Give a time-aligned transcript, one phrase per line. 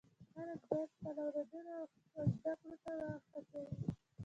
[0.35, 1.73] خلک باید خپل اولادونه
[2.17, 3.01] و زده کړو ته و
[3.31, 3.67] هڅوي.